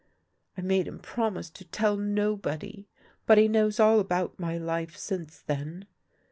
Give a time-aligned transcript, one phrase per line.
[0.57, 2.87] I made him promise to tell nobody,
[3.27, 5.85] but he knows all about my life since then.